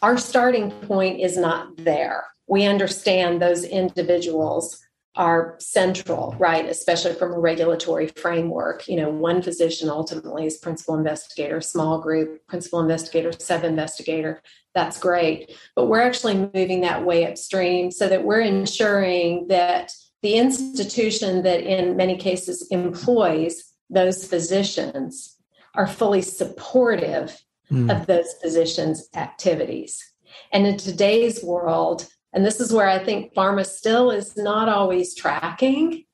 [0.04, 2.26] our starting point is not there.
[2.46, 4.83] We understand those individuals
[5.16, 6.66] are central, right?
[6.66, 8.88] Especially from a regulatory framework.
[8.88, 14.42] You know, one physician ultimately is principal investigator, small group, principal investigator, sub investigator.
[14.74, 15.52] That's great.
[15.76, 19.92] But we're actually moving that way upstream so that we're ensuring that
[20.24, 25.38] the institution that in many cases employs those physicians
[25.76, 27.40] are fully supportive
[27.72, 27.92] mm.
[27.96, 30.04] of those physicians' activities.
[30.52, 35.16] And in today's world, and this is where I think pharma still is not always
[35.16, 36.06] tracking.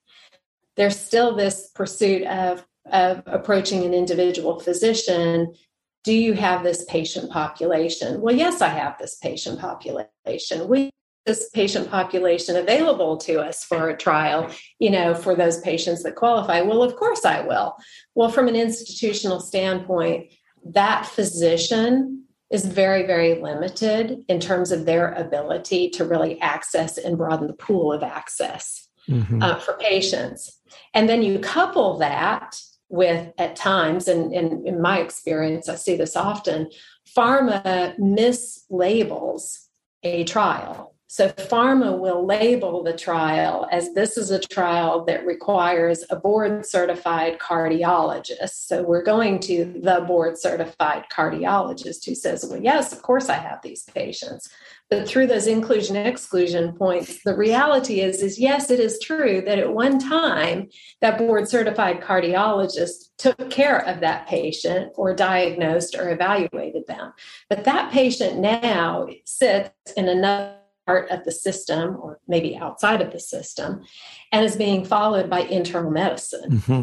[0.76, 5.54] There's still this pursuit of, of approaching an individual physician.
[6.04, 8.22] Do you have this patient population?
[8.22, 10.68] Well, yes, I have this patient population.
[10.68, 10.92] We
[11.26, 16.16] this patient population available to us for a trial, you know, for those patients that
[16.16, 16.62] qualify?
[16.62, 17.76] Well, of course I will.
[18.16, 20.32] Well, from an institutional standpoint,
[20.66, 27.18] that physician is very, very limited in terms of their ability to really access and
[27.18, 29.42] broaden the pool of access mm-hmm.
[29.42, 30.60] uh, for patients.
[30.94, 32.60] And then you couple that
[32.90, 36.70] with, at times, and, and in my experience, I see this often,
[37.16, 39.66] pharma mislabels
[40.02, 46.06] a trial so, pharma will label the trial as this is a trial that requires
[46.12, 48.68] a board certified cardiologist.
[48.68, 53.38] So, we're going to the board certified cardiologist who says, Well, yes, of course I
[53.38, 54.48] have these patients.
[54.92, 59.58] But through those inclusion exclusion points, the reality is, is yes, it is true that
[59.58, 60.70] at one time
[61.02, 67.14] that board certified cardiologist took care of that patient or diagnosed or evaluated them.
[67.50, 70.59] But that patient now sits in another
[70.90, 73.84] part of the system or maybe outside of the system
[74.32, 76.50] and is being followed by internal medicine.
[76.50, 76.82] Mm-hmm.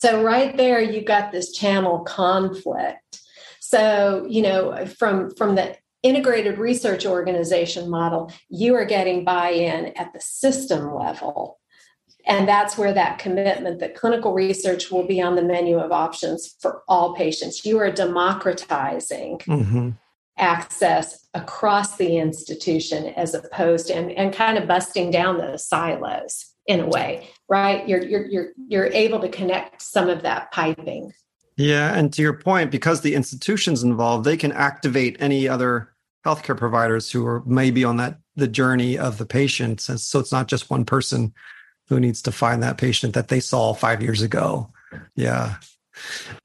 [0.00, 3.20] So, right there, you've got this channel conflict.
[3.60, 9.96] So, you know, from, from the integrated research organization model, you are getting buy in
[9.96, 11.60] at the system level.
[12.26, 16.56] And that's where that commitment that clinical research will be on the menu of options
[16.60, 17.64] for all patients.
[17.64, 19.90] You are democratizing mm-hmm.
[20.38, 26.46] Access across the institution as opposed to, and, and kind of busting down those silos
[26.66, 27.88] in a way, right?
[27.88, 31.12] You're, you're, you're, you're able to connect some of that piping.
[31.56, 31.94] Yeah.
[31.94, 37.12] And to your point, because the institution's involved, they can activate any other healthcare providers
[37.12, 39.80] who are maybe on that the journey of the patient.
[39.80, 41.32] So it's not just one person
[41.88, 44.72] who needs to find that patient that they saw five years ago.
[45.14, 45.56] Yeah.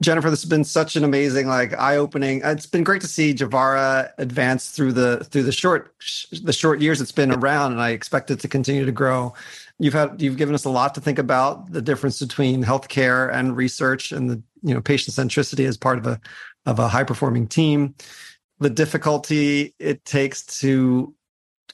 [0.02, 2.42] Jennifer, this has been such an amazing, like eye-opening.
[2.44, 5.96] It's been great to see Javara advance through the through the short
[6.42, 9.34] the short years it's been around, and I expect it to continue to grow.
[9.80, 13.56] You've had you've given us a lot to think about the difference between healthcare and
[13.56, 16.20] research, and the you know patient centricity as part of a
[16.66, 17.96] of a high performing team.
[18.60, 21.14] The difficulty it takes to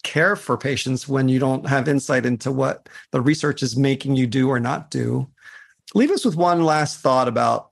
[0.03, 4.27] care for patients when you don't have insight into what the research is making you
[4.27, 5.27] do or not do.
[5.93, 7.69] Leave us with one last thought about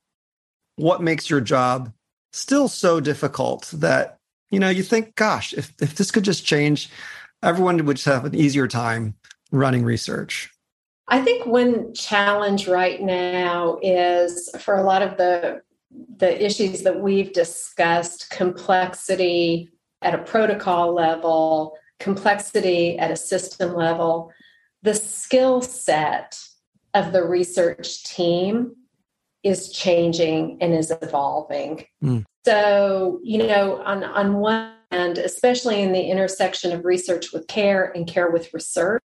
[0.76, 1.92] what makes your job
[2.32, 4.18] still so difficult that
[4.50, 6.90] you know you think gosh if, if this could just change
[7.44, 9.14] everyone would just have an easier time
[9.52, 10.52] running research.
[11.10, 15.62] I think one challenge right now is for a lot of the
[16.18, 19.70] the issues that we've discussed complexity
[20.02, 24.32] at a protocol level complexity at a system level,
[24.82, 26.38] the skill set
[26.94, 28.76] of the research team
[29.44, 31.86] is changing and is evolving.
[32.04, 32.24] Mm.
[32.46, 37.92] So, you know, on, on one hand, especially in the intersection of research with care
[37.96, 39.02] and care with research,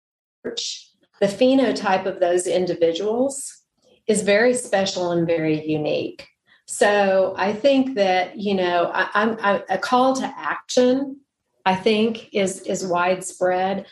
[0.44, 3.62] the phenotype of those individuals
[4.06, 6.26] is very special and very unique.
[6.66, 11.20] So I think that, you know, I, I'm I, a call to action
[11.66, 13.86] I think is is widespread.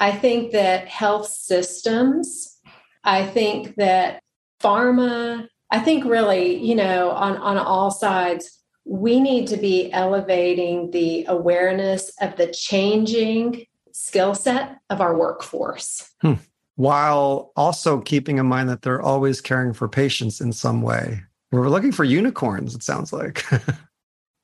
[0.00, 2.57] I think that health systems,
[3.04, 4.22] I think that
[4.60, 10.90] pharma, I think really, you know, on, on all sides, we need to be elevating
[10.90, 16.10] the awareness of the changing skill set of our workforce.
[16.22, 16.34] Hmm.
[16.76, 21.22] While also keeping in mind that they're always caring for patients in some way.
[21.50, 23.44] We're looking for unicorns, it sounds like.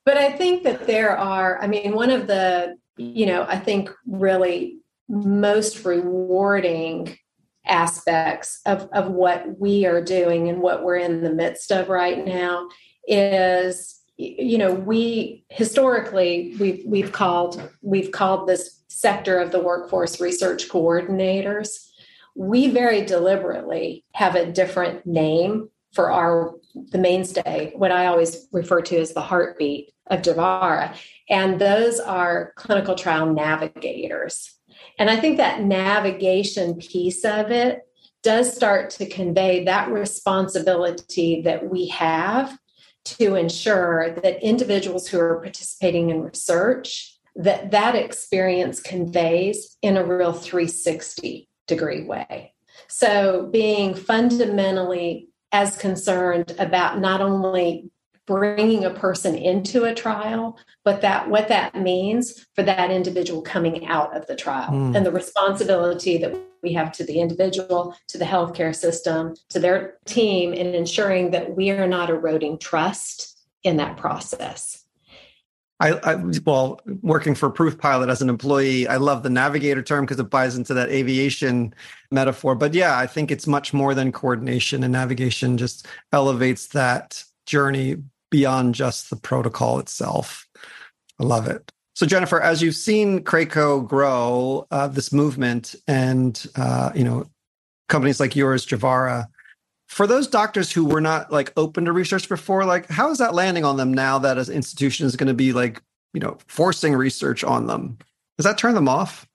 [0.04, 3.90] But I think that there are, I mean, one of the, you know, I think
[4.06, 4.78] really
[5.08, 7.16] most rewarding
[7.66, 12.24] aspects of, of what we are doing and what we're in the midst of right
[12.24, 12.68] now
[13.06, 20.20] is you know we historically we've we've called we've called this sector of the workforce
[20.20, 21.88] research coordinators
[22.36, 26.54] we very deliberately have a different name for our
[26.90, 30.96] the mainstay what i always refer to as the heartbeat of Javara.
[31.28, 34.54] And those are clinical trial navigators.
[34.98, 37.82] And I think that navigation piece of it
[38.22, 42.56] does start to convey that responsibility that we have
[43.04, 50.04] to ensure that individuals who are participating in research that that experience conveys in a
[50.04, 52.54] real 360 degree way.
[52.88, 57.90] So being fundamentally as concerned about not only
[58.26, 63.86] bringing a person into a trial but that what that means for that individual coming
[63.86, 64.96] out of the trial mm.
[64.96, 69.98] and the responsibility that we have to the individual to the healthcare system to their
[70.06, 74.80] team in ensuring that we are not eroding trust in that process
[75.80, 76.14] I, I,
[76.46, 80.56] well working for ProofPilot as an employee i love the navigator term because it buys
[80.56, 81.74] into that aviation
[82.10, 87.22] metaphor but yeah i think it's much more than coordination and navigation just elevates that
[87.44, 87.96] journey
[88.34, 90.48] beyond just the protocol itself.
[91.20, 91.70] I love it.
[91.94, 97.30] So Jennifer, as you've seen Craco grow, uh, this movement, and uh, you know,
[97.88, 99.26] companies like yours, Javara,
[99.86, 103.34] for those doctors who were not like open to research before, like how is that
[103.34, 105.80] landing on them now that an institution is going to be like,
[106.12, 107.96] you know, forcing research on them?
[108.36, 109.28] Does that turn them off?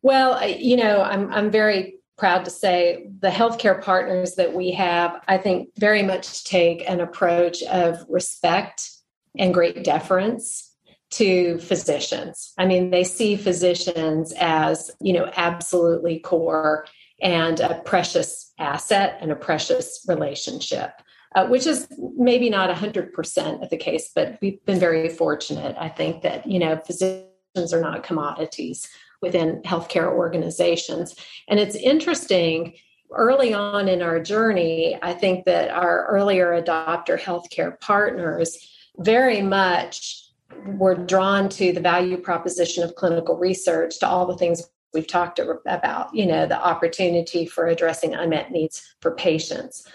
[0.00, 5.24] Well, you know, I'm I'm very proud to say the healthcare partners that we have,
[5.26, 8.90] I think, very much take an approach of respect
[9.38, 10.70] and great deference
[11.12, 12.52] to physicians.
[12.58, 16.84] I mean, they see physicians as, you know, absolutely core
[17.22, 20.92] and a precious asset and a precious relationship.
[21.36, 25.76] Uh, which is maybe not 100% of the case, but we've been very fortunate.
[25.78, 28.88] I think that, you know, physicians are not commodities
[29.22, 31.14] within healthcare organizations.
[31.48, 32.74] And it's interesting,
[33.12, 38.56] early on in our journey, I think that our earlier adopter healthcare partners
[38.98, 40.26] very much
[40.66, 44.62] were drawn to the value proposition of clinical research, to all the things
[44.92, 49.86] we've talked about, you know, the opportunity for addressing unmet needs for patients.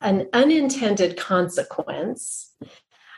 [0.00, 2.52] An unintended consequence,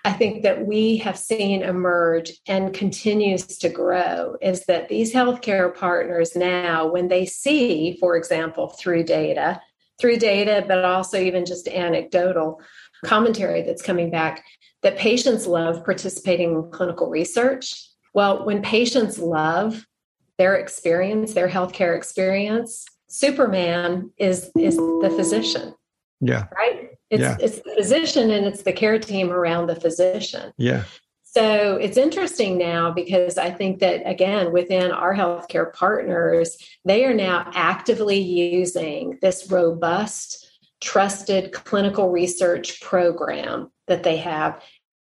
[0.05, 5.74] I think that we have seen emerge and continues to grow is that these healthcare
[5.74, 9.61] partners now, when they see, for example, through data,
[10.01, 12.61] through data, but also even just anecdotal
[13.05, 14.44] commentary that's coming back,
[14.82, 17.88] that patients love participating in clinical research.
[18.14, 19.84] Well, when patients love
[20.38, 25.74] their experience, their healthcare experience, Superman is is the physician.
[26.20, 26.46] Yeah.
[26.55, 26.88] Right?
[27.11, 27.36] It's yeah.
[27.40, 30.52] it's the physician and it's the care team around the physician.
[30.56, 30.84] Yeah.
[31.24, 37.14] So it's interesting now because I think that again within our healthcare partners, they are
[37.14, 40.46] now actively using this robust
[40.80, 44.62] trusted clinical research program that they have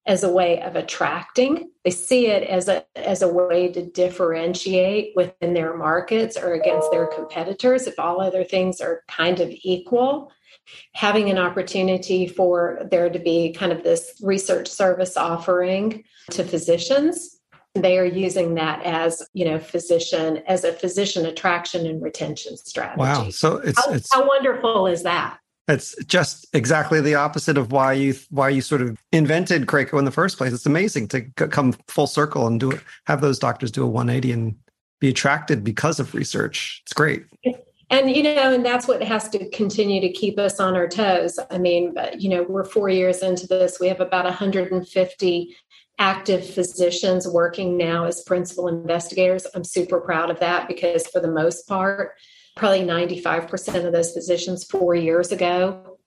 [0.07, 1.71] as a way of attracting.
[1.85, 6.91] They see it as a as a way to differentiate within their markets or against
[6.91, 10.33] their competitors if all other things are kind of equal.
[10.95, 17.37] Having an opportunity for there to be kind of this research service offering to physicians
[17.75, 22.99] they are using that as you know physician as a physician attraction and retention strategy
[22.99, 25.39] wow so it's how, it's how wonderful is that
[25.71, 30.05] it's just exactly the opposite of why you why you sort of invented Craco in
[30.05, 30.53] the first place.
[30.53, 34.33] It's amazing to come full circle and do it, have those doctors do a 180
[34.33, 34.57] and
[35.01, 36.83] be attracted because of research.
[36.85, 37.25] It's great.
[37.91, 41.39] And you know, and that's what has to continue to keep us on our toes.
[41.51, 43.81] I mean, but you know, we're four years into this.
[43.81, 45.57] We have about 150
[45.99, 49.47] active physicians working now as principal investigators.
[49.55, 52.13] I'm super proud of that because for the most part,
[52.57, 55.99] probably 95% of those physicians four years ago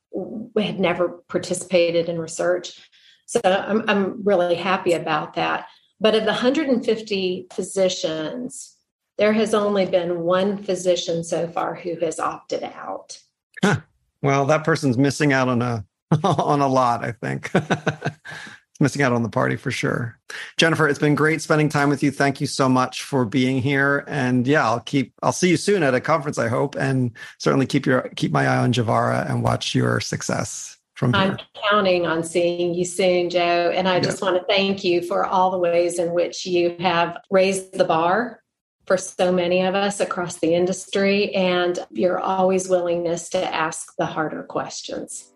[0.57, 2.79] had never participated in research.
[3.25, 5.67] So I'm, I'm really happy about that.
[5.99, 8.72] But of the 150 physicians,
[9.17, 13.19] there has only been one physician so far who has opted out.
[13.63, 13.77] Huh.
[14.21, 15.85] Well, that person's missing out on a
[16.23, 17.51] on a lot, I think.
[18.79, 20.19] missing out on the party for sure.
[20.57, 22.11] Jennifer, it's been great spending time with you.
[22.11, 24.03] Thank you so much for being here.
[24.07, 27.65] And yeah, I'll keep I'll see you soon at a conference, I hope, and certainly
[27.65, 30.77] keep your keep my eye on Javara and watch your success.
[30.95, 31.37] From I'm
[31.69, 33.71] counting on seeing you soon, Joe.
[33.73, 34.01] And I yeah.
[34.01, 37.83] just want to thank you for all the ways in which you have raised the
[37.83, 38.42] bar
[38.85, 44.05] for so many of us across the industry and your always willingness to ask the
[44.05, 45.33] harder questions.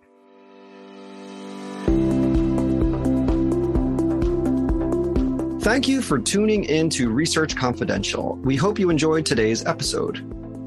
[5.62, 8.38] Thank you for tuning in to Research Confidential.
[8.38, 10.20] We hope you enjoyed today's episode.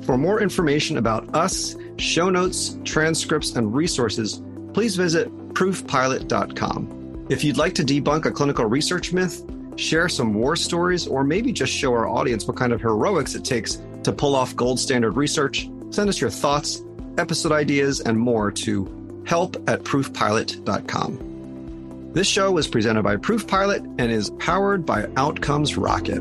[0.05, 4.43] For more information about us, show notes, transcripts, and resources,
[4.75, 7.27] please visit proofpilot.com.
[7.31, 9.43] If you'd like to debunk a clinical research myth,
[9.77, 13.45] share some war stories, or maybe just show our audience what kind of heroics it
[13.45, 16.83] takes to pull off gold standard research, send us your thoughts,
[17.19, 21.31] episode ideas, and more to help at proofpilot.com.
[22.13, 26.21] This show was presented by ProofPilot and is powered by Outcomes Rocket.